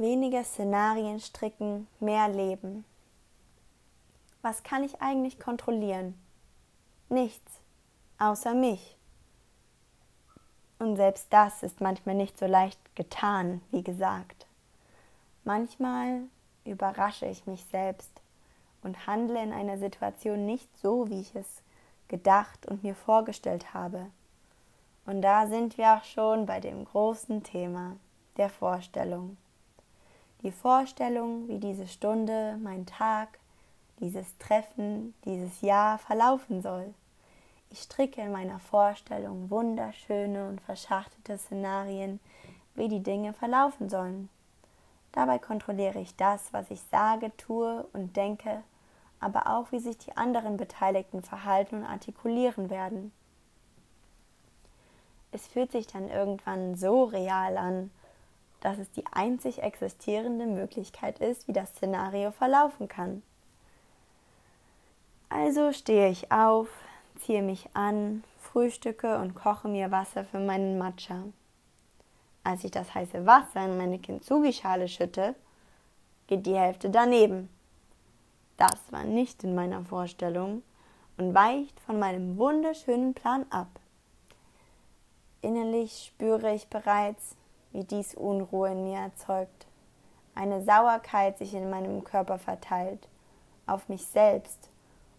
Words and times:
Weniger 0.00 0.44
Szenarien 0.44 1.20
stricken, 1.20 1.86
mehr 2.00 2.26
leben. 2.26 2.86
Was 4.40 4.62
kann 4.62 4.82
ich 4.82 5.02
eigentlich 5.02 5.38
kontrollieren? 5.38 6.18
Nichts, 7.10 7.60
außer 8.18 8.54
mich. 8.54 8.96
Und 10.78 10.96
selbst 10.96 11.26
das 11.28 11.62
ist 11.62 11.82
manchmal 11.82 12.14
nicht 12.14 12.38
so 12.38 12.46
leicht 12.46 12.80
getan, 12.96 13.60
wie 13.72 13.82
gesagt. 13.82 14.46
Manchmal 15.44 16.22
überrasche 16.64 17.26
ich 17.26 17.46
mich 17.46 17.66
selbst 17.66 18.22
und 18.82 19.06
handle 19.06 19.42
in 19.42 19.52
einer 19.52 19.76
Situation 19.76 20.46
nicht 20.46 20.74
so, 20.80 21.10
wie 21.10 21.20
ich 21.20 21.34
es 21.34 21.60
gedacht 22.08 22.64
und 22.64 22.82
mir 22.84 22.94
vorgestellt 22.94 23.74
habe. 23.74 24.06
Und 25.04 25.20
da 25.20 25.46
sind 25.46 25.76
wir 25.76 25.96
auch 25.96 26.04
schon 26.04 26.46
bei 26.46 26.58
dem 26.58 26.86
großen 26.86 27.42
Thema 27.42 27.96
der 28.38 28.48
Vorstellung. 28.48 29.36
Die 30.42 30.52
Vorstellung, 30.52 31.48
wie 31.48 31.58
diese 31.58 31.86
Stunde, 31.86 32.58
mein 32.62 32.86
Tag, 32.86 33.38
dieses 34.00 34.38
Treffen, 34.38 35.14
dieses 35.26 35.60
Jahr 35.60 35.98
verlaufen 35.98 36.62
soll. 36.62 36.94
Ich 37.68 37.82
stricke 37.82 38.22
in 38.22 38.32
meiner 38.32 38.58
Vorstellung 38.58 39.50
wunderschöne 39.50 40.48
und 40.48 40.62
verschachtelte 40.62 41.36
Szenarien, 41.36 42.20
wie 42.74 42.88
die 42.88 43.02
Dinge 43.02 43.34
verlaufen 43.34 43.90
sollen. 43.90 44.30
Dabei 45.12 45.38
kontrolliere 45.38 46.00
ich 46.00 46.16
das, 46.16 46.52
was 46.52 46.70
ich 46.70 46.80
sage, 46.90 47.36
tue 47.36 47.86
und 47.92 48.16
denke, 48.16 48.62
aber 49.20 49.46
auch, 49.48 49.70
wie 49.72 49.80
sich 49.80 49.98
die 49.98 50.16
anderen 50.16 50.56
Beteiligten 50.56 51.22
verhalten 51.22 51.76
und 51.76 51.84
artikulieren 51.84 52.70
werden. 52.70 53.12
Es 55.32 55.46
fühlt 55.46 55.70
sich 55.70 55.86
dann 55.86 56.08
irgendwann 56.08 56.76
so 56.76 57.04
real 57.04 57.58
an, 57.58 57.90
dass 58.60 58.78
es 58.78 58.90
die 58.90 59.04
einzig 59.12 59.62
existierende 59.62 60.46
Möglichkeit 60.46 61.18
ist, 61.18 61.48
wie 61.48 61.52
das 61.52 61.70
Szenario 61.70 62.30
verlaufen 62.30 62.88
kann. 62.88 63.22
Also 65.28 65.72
stehe 65.72 66.10
ich 66.10 66.30
auf, 66.32 66.68
ziehe 67.20 67.42
mich 67.42 67.68
an, 67.74 68.24
frühstücke 68.38 69.18
und 69.18 69.34
koche 69.34 69.68
mir 69.68 69.90
Wasser 69.90 70.24
für 70.24 70.40
meinen 70.40 70.78
Matcha. 70.78 71.24
Als 72.42 72.64
ich 72.64 72.70
das 72.70 72.94
heiße 72.94 73.26
Wasser 73.26 73.64
in 73.64 73.76
meine 73.76 73.98
Kintsugi-Schale 73.98 74.88
schütte, 74.88 75.34
geht 76.26 76.46
die 76.46 76.56
Hälfte 76.56 76.90
daneben. 76.90 77.48
Das 78.56 78.80
war 78.90 79.04
nicht 79.04 79.44
in 79.44 79.54
meiner 79.54 79.84
Vorstellung 79.84 80.62
und 81.16 81.34
weicht 81.34 81.78
von 81.80 81.98
meinem 81.98 82.36
wunderschönen 82.38 83.14
Plan 83.14 83.46
ab. 83.50 83.68
Innerlich 85.42 86.06
spüre 86.08 86.54
ich 86.54 86.68
bereits, 86.68 87.36
wie 87.72 87.84
dies 87.84 88.14
Unruhe 88.14 88.72
in 88.72 88.84
mir 88.84 88.98
erzeugt. 88.98 89.66
Eine 90.34 90.62
Sauerkeit 90.62 91.38
sich 91.38 91.54
in 91.54 91.70
meinem 91.70 92.04
Körper 92.04 92.38
verteilt, 92.38 93.08
auf 93.66 93.88
mich 93.88 94.06
selbst, 94.06 94.68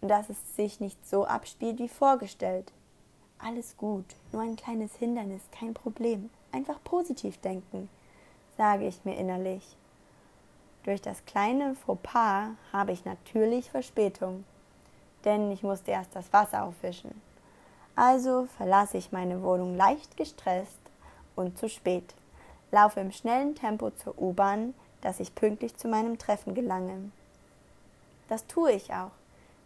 und 0.00 0.08
dass 0.08 0.28
es 0.28 0.56
sich 0.56 0.80
nicht 0.80 1.06
so 1.08 1.24
abspielt 1.24 1.78
wie 1.78 1.88
vorgestellt. 1.88 2.72
Alles 3.38 3.76
gut, 3.76 4.04
nur 4.32 4.42
ein 4.42 4.56
kleines 4.56 4.94
Hindernis, 4.96 5.42
kein 5.50 5.74
Problem. 5.74 6.30
Einfach 6.52 6.82
positiv 6.84 7.38
denken, 7.38 7.88
sage 8.56 8.86
ich 8.86 9.04
mir 9.04 9.16
innerlich. 9.16 9.76
Durch 10.84 11.00
das 11.00 11.24
kleine 11.24 11.74
Fauxpas 11.74 12.50
habe 12.72 12.92
ich 12.92 13.04
natürlich 13.04 13.70
Verspätung, 13.70 14.44
denn 15.24 15.50
ich 15.50 15.62
musste 15.62 15.90
erst 15.90 16.14
das 16.14 16.32
Wasser 16.32 16.64
aufwischen. 16.64 17.20
Also 17.96 18.46
verlasse 18.56 18.98
ich 18.98 19.12
meine 19.12 19.42
Wohnung 19.42 19.76
leicht 19.76 20.16
gestresst 20.16 20.80
und 21.36 21.58
zu 21.58 21.68
spät 21.68 22.14
laufe 22.74 22.98
im 22.98 23.12
schnellen 23.12 23.54
Tempo 23.54 23.90
zur 23.90 24.20
U-Bahn, 24.20 24.74
dass 25.00 25.20
ich 25.20 25.36
pünktlich 25.36 25.76
zu 25.76 25.86
meinem 25.86 26.18
Treffen 26.18 26.54
gelange. 26.54 27.12
Das 28.28 28.48
tue 28.48 28.72
ich 28.72 28.92
auch. 28.92 29.12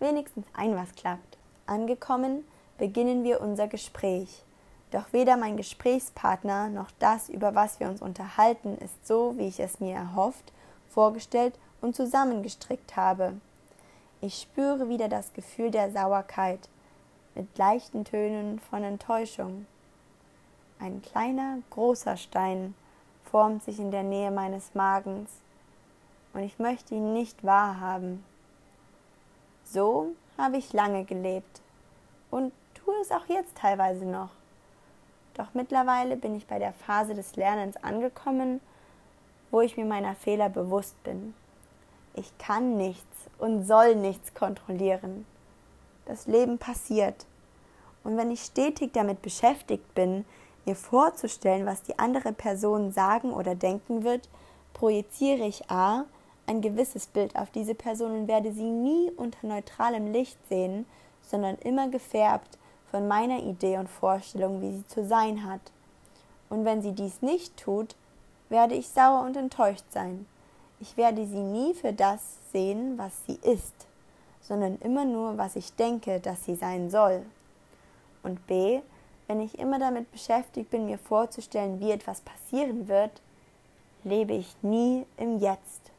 Wenigstens 0.00 0.46
ein 0.52 0.76
was 0.76 0.94
klappt. 0.94 1.38
Angekommen, 1.64 2.44
beginnen 2.76 3.24
wir 3.24 3.40
unser 3.40 3.68
Gespräch. 3.68 4.42
Doch 4.90 5.12
weder 5.12 5.38
mein 5.38 5.56
Gesprächspartner 5.56 6.68
noch 6.68 6.90
das, 6.98 7.30
über 7.30 7.54
was 7.54 7.80
wir 7.80 7.88
uns 7.88 8.02
unterhalten, 8.02 8.76
ist 8.76 9.06
so, 9.06 9.34
wie 9.38 9.48
ich 9.48 9.60
es 9.60 9.80
mir 9.80 9.94
erhofft, 9.94 10.52
vorgestellt 10.90 11.54
und 11.80 11.96
zusammengestrickt 11.96 12.96
habe. 12.96 13.32
Ich 14.20 14.42
spüre 14.42 14.90
wieder 14.90 15.08
das 15.08 15.32
Gefühl 15.32 15.70
der 15.70 15.90
Sauerkeit 15.90 16.68
mit 17.34 17.56
leichten 17.56 18.04
Tönen 18.04 18.58
von 18.58 18.84
Enttäuschung. 18.84 19.64
Ein 20.78 21.00
kleiner, 21.00 21.58
großer 21.70 22.18
Stein 22.18 22.74
formt 23.30 23.62
sich 23.62 23.78
in 23.78 23.90
der 23.90 24.02
Nähe 24.02 24.30
meines 24.30 24.74
Magens 24.74 25.30
und 26.32 26.42
ich 26.42 26.58
möchte 26.58 26.94
ihn 26.94 27.12
nicht 27.12 27.44
wahrhaben. 27.44 28.24
So 29.64 30.08
habe 30.36 30.56
ich 30.56 30.72
lange 30.72 31.04
gelebt 31.04 31.60
und 32.30 32.52
tue 32.74 32.94
es 33.02 33.10
auch 33.10 33.26
jetzt 33.28 33.56
teilweise 33.56 34.04
noch. 34.04 34.30
Doch 35.34 35.54
mittlerweile 35.54 36.16
bin 36.16 36.34
ich 36.36 36.46
bei 36.46 36.58
der 36.58 36.72
Phase 36.72 37.14
des 37.14 37.36
Lernens 37.36 37.76
angekommen, 37.82 38.60
wo 39.50 39.60
ich 39.60 39.76
mir 39.76 39.84
meiner 39.84 40.14
Fehler 40.14 40.48
bewusst 40.48 41.00
bin. 41.04 41.34
Ich 42.14 42.36
kann 42.38 42.76
nichts 42.76 43.28
und 43.38 43.64
soll 43.64 43.94
nichts 43.94 44.34
kontrollieren. 44.34 45.24
Das 46.06 46.26
Leben 46.26 46.58
passiert. 46.58 47.26
Und 48.02 48.16
wenn 48.16 48.30
ich 48.30 48.40
stetig 48.40 48.92
damit 48.92 49.22
beschäftigt 49.22 49.94
bin, 49.94 50.24
mir 50.66 50.76
vorzustellen, 50.76 51.66
was 51.66 51.82
die 51.82 51.98
andere 51.98 52.32
Person 52.32 52.92
sagen 52.92 53.32
oder 53.32 53.54
denken 53.54 54.04
wird, 54.04 54.28
projiziere 54.74 55.46
ich 55.46 55.70
A 55.70 56.04
ein 56.46 56.60
gewisses 56.60 57.06
Bild 57.06 57.36
auf 57.36 57.50
diese 57.50 57.74
Person 57.74 58.12
und 58.12 58.28
werde 58.28 58.52
sie 58.52 58.70
nie 58.70 59.10
unter 59.16 59.46
neutralem 59.46 60.12
Licht 60.12 60.36
sehen, 60.48 60.84
sondern 61.22 61.56
immer 61.56 61.88
gefärbt 61.88 62.58
von 62.90 63.06
meiner 63.06 63.40
Idee 63.40 63.78
und 63.78 63.88
Vorstellung, 63.88 64.60
wie 64.60 64.72
sie 64.72 64.86
zu 64.88 65.06
sein 65.06 65.48
hat. 65.48 65.60
Und 66.48 66.64
wenn 66.64 66.82
sie 66.82 66.92
dies 66.92 67.22
nicht 67.22 67.56
tut, 67.56 67.94
werde 68.48 68.74
ich 68.74 68.88
sauer 68.88 69.22
und 69.22 69.36
enttäuscht 69.36 69.84
sein. 69.90 70.26
Ich 70.80 70.96
werde 70.96 71.24
sie 71.24 71.38
nie 71.38 71.74
für 71.74 71.92
das 71.92 72.20
sehen, 72.52 72.98
was 72.98 73.12
sie 73.26 73.38
ist, 73.42 73.74
sondern 74.42 74.76
immer 74.78 75.04
nur, 75.04 75.38
was 75.38 75.54
ich 75.54 75.74
denke, 75.74 76.18
dass 76.18 76.44
sie 76.44 76.56
sein 76.56 76.90
soll. 76.90 77.22
Und 78.24 78.44
B, 78.48 78.80
wenn 79.30 79.40
ich 79.40 79.60
immer 79.60 79.78
damit 79.78 80.10
beschäftigt 80.10 80.70
bin, 80.70 80.86
mir 80.86 80.98
vorzustellen, 80.98 81.78
wie 81.78 81.92
etwas 81.92 82.20
passieren 82.20 82.88
wird, 82.88 83.22
lebe 84.02 84.32
ich 84.32 84.56
nie 84.60 85.06
im 85.18 85.38
Jetzt, 85.38 85.92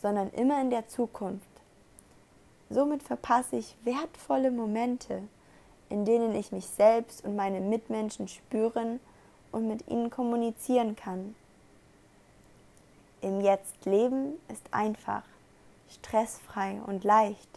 sondern 0.00 0.30
immer 0.30 0.60
in 0.60 0.70
der 0.70 0.88
Zukunft. 0.88 1.46
Somit 2.70 3.04
verpasse 3.04 3.54
ich 3.54 3.76
wertvolle 3.84 4.50
Momente, 4.50 5.22
in 5.90 6.04
denen 6.04 6.34
ich 6.34 6.50
mich 6.50 6.66
selbst 6.66 7.24
und 7.24 7.36
meine 7.36 7.60
Mitmenschen 7.60 8.26
spüren 8.26 8.98
und 9.52 9.68
mit 9.68 9.86
ihnen 9.86 10.10
kommunizieren 10.10 10.96
kann. 10.96 11.36
Im 13.20 13.42
Jetzt 13.42 13.84
leben 13.84 14.40
ist 14.48 14.66
einfach, 14.72 15.22
stressfrei 15.88 16.80
und 16.84 17.04
leicht. 17.04 17.48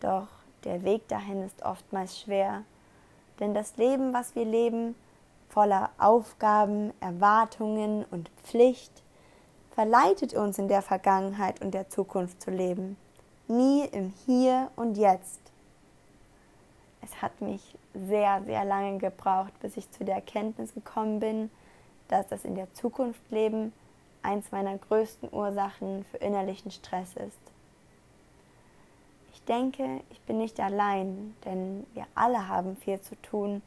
Doch 0.00 0.28
der 0.64 0.84
Weg 0.84 1.08
dahin 1.08 1.42
ist 1.42 1.62
oftmals 1.62 2.20
schwer 2.20 2.64
denn 3.40 3.54
das 3.54 3.76
Leben, 3.76 4.12
was 4.12 4.34
wir 4.34 4.44
leben, 4.44 4.94
voller 5.48 5.90
Aufgaben, 5.98 6.92
Erwartungen 7.00 8.04
und 8.10 8.30
Pflicht, 8.42 9.02
verleitet 9.72 10.34
uns 10.34 10.58
in 10.58 10.68
der 10.68 10.82
Vergangenheit 10.82 11.60
und 11.60 11.74
der 11.74 11.88
Zukunft 11.88 12.42
zu 12.42 12.50
leben, 12.50 12.96
nie 13.48 13.84
im 13.86 14.12
Hier 14.24 14.70
und 14.76 14.96
Jetzt. 14.96 15.40
Es 17.02 17.20
hat 17.20 17.40
mich 17.40 17.76
sehr, 17.92 18.42
sehr 18.46 18.64
lange 18.64 18.98
gebraucht, 18.98 19.52
bis 19.60 19.76
ich 19.76 19.90
zu 19.90 20.04
der 20.04 20.16
Erkenntnis 20.16 20.74
gekommen 20.74 21.20
bin, 21.20 21.50
dass 22.08 22.28
das 22.28 22.44
in 22.44 22.54
der 22.54 22.72
Zukunft 22.74 23.20
Leben 23.30 23.72
eins 24.22 24.52
meiner 24.52 24.78
größten 24.78 25.28
Ursachen 25.32 26.04
für 26.10 26.16
innerlichen 26.18 26.70
Stress 26.70 27.14
ist 27.14 27.43
denke, 29.44 30.00
ich 30.10 30.20
bin 30.22 30.38
nicht 30.38 30.60
allein, 30.60 31.34
denn 31.44 31.86
wir 31.94 32.06
alle 32.14 32.48
haben 32.48 32.76
viel 32.76 33.00
zu 33.00 33.20
tun, 33.22 33.62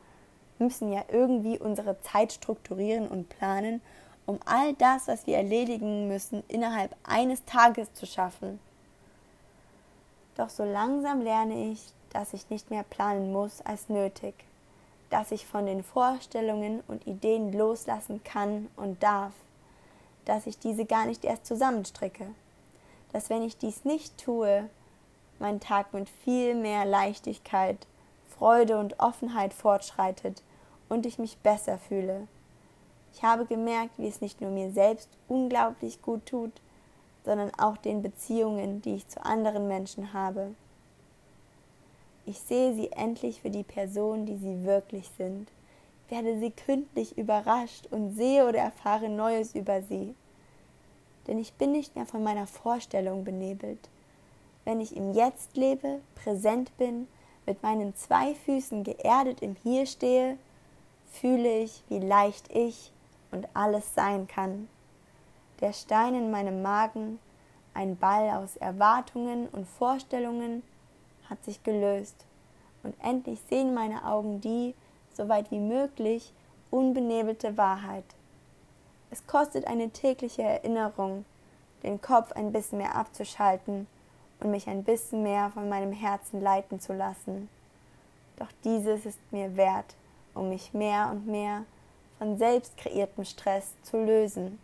müssen 0.59 0.91
ja 0.91 1.03
irgendwie 1.11 1.59
unsere 1.59 1.99
Zeit 2.01 2.33
strukturieren 2.33 3.07
und 3.07 3.29
planen, 3.29 3.81
um 4.25 4.39
all 4.45 4.73
das, 4.73 5.07
was 5.07 5.25
wir 5.27 5.37
erledigen 5.37 6.07
müssen, 6.07 6.43
innerhalb 6.47 6.95
eines 7.03 7.45
Tages 7.45 7.93
zu 7.93 8.05
schaffen. 8.05 8.59
Doch 10.35 10.49
so 10.49 10.63
langsam 10.63 11.21
lerne 11.21 11.71
ich, 11.71 11.81
dass 12.11 12.33
ich 12.33 12.49
nicht 12.49 12.69
mehr 12.69 12.83
planen 12.83 13.31
muss 13.31 13.61
als 13.61 13.89
nötig, 13.89 14.35
dass 15.09 15.31
ich 15.31 15.45
von 15.45 15.65
den 15.65 15.83
Vorstellungen 15.83 16.81
und 16.87 17.07
Ideen 17.07 17.53
loslassen 17.53 18.23
kann 18.23 18.67
und 18.75 19.01
darf, 19.01 19.33
dass 20.25 20.45
ich 20.45 20.59
diese 20.59 20.85
gar 20.85 21.05
nicht 21.05 21.23
erst 21.23 21.45
zusammenstricke, 21.45 22.27
dass 23.13 23.29
wenn 23.29 23.43
ich 23.43 23.57
dies 23.57 23.85
nicht 23.85 24.17
tue, 24.17 24.69
mein 25.39 25.59
Tag 25.59 25.93
mit 25.93 26.09
viel 26.09 26.55
mehr 26.55 26.85
Leichtigkeit, 26.85 27.87
Freude 28.37 28.77
und 28.77 28.99
Offenheit 28.99 29.53
fortschreitet 29.53 30.43
und 30.89 31.05
ich 31.05 31.19
mich 31.19 31.37
besser 31.37 31.77
fühle. 31.77 32.27
Ich 33.13 33.23
habe 33.23 33.45
gemerkt, 33.45 33.97
wie 33.97 34.07
es 34.07 34.21
nicht 34.21 34.41
nur 34.41 34.51
mir 34.51 34.71
selbst 34.71 35.09
unglaublich 35.27 36.01
gut 36.01 36.25
tut, 36.25 36.51
sondern 37.25 37.51
auch 37.57 37.77
den 37.77 38.01
Beziehungen, 38.01 38.81
die 38.81 38.95
ich 38.95 39.07
zu 39.07 39.25
anderen 39.25 39.67
Menschen 39.67 40.13
habe. 40.13 40.53
Ich 42.25 42.39
sehe 42.39 42.73
sie 42.73 42.91
endlich 42.91 43.41
für 43.41 43.49
die 43.49 43.63
Person, 43.63 44.25
die 44.25 44.37
sie 44.37 44.65
wirklich 44.65 45.09
sind, 45.17 45.49
werde 46.09 46.39
sie 46.39 46.51
kündlich 46.51 47.17
überrascht 47.17 47.87
und 47.89 48.15
sehe 48.15 48.47
oder 48.47 48.59
erfahre 48.59 49.09
Neues 49.09 49.55
über 49.55 49.81
sie. 49.81 50.13
Denn 51.27 51.39
ich 51.39 51.53
bin 51.53 51.71
nicht 51.71 51.95
mehr 51.95 52.05
von 52.05 52.23
meiner 52.23 52.47
Vorstellung 52.47 53.23
benebelt. 53.23 53.89
Wenn 54.67 54.81
ich 54.81 54.97
im 54.97 55.13
Jetzt 55.13 55.55
lebe, 55.55 56.01
präsent 56.15 56.77
bin, 56.77 57.07
mit 57.45 57.63
meinen 57.63 57.95
zwei 57.95 58.35
Füßen 58.35 58.83
geerdet 58.83 59.41
im 59.41 59.55
Hier 59.63 59.85
stehe, 59.85 60.37
fühle 61.09 61.59
ich, 61.59 61.85
wie 61.87 61.99
leicht 61.99 62.53
ich 62.53 62.91
und 63.31 63.47
alles 63.53 63.95
sein 63.95 64.27
kann. 64.27 64.67
Der 65.61 65.71
Stein 65.71 66.15
in 66.15 66.31
meinem 66.31 66.61
Magen, 66.63 67.17
ein 67.73 67.95
Ball 67.95 68.29
aus 68.31 68.57
Erwartungen 68.57 69.47
und 69.53 69.69
Vorstellungen, 69.69 70.63
hat 71.29 71.41
sich 71.45 71.63
gelöst, 71.63 72.25
und 72.83 72.93
endlich 73.01 73.39
sehen 73.49 73.73
meine 73.73 74.03
Augen 74.03 74.41
die, 74.41 74.75
soweit 75.13 75.49
wie 75.49 75.59
möglich, 75.59 76.33
unbenebelte 76.71 77.55
Wahrheit. 77.55 78.03
Es 79.11 79.25
kostet 79.27 79.65
eine 79.65 79.91
tägliche 79.91 80.41
Erinnerung, 80.41 81.23
den 81.83 82.01
Kopf 82.01 82.33
ein 82.33 82.51
bisschen 82.51 82.79
mehr 82.79 82.95
abzuschalten 82.95 83.87
und 84.39 84.51
mich 84.51 84.67
ein 84.67 84.83
bisschen 84.83 85.23
mehr 85.23 85.49
von 85.51 85.69
meinem 85.69 85.91
Herzen 85.91 86.41
leiten 86.41 86.79
zu 86.79 86.93
lassen. 86.93 87.49
Doch 88.37 88.49
dieses 88.63 89.05
ist 89.05 89.19
mir 89.31 89.55
wert, 89.55 89.95
um 90.33 90.49
mich 90.49 90.73
mehr 90.73 91.09
und 91.11 91.27
mehr 91.27 91.65
von 92.17 92.37
selbst 92.37 92.77
kreiertem 92.77 93.25
Stress 93.25 93.73
zu 93.83 93.97
lösen. 93.97 94.59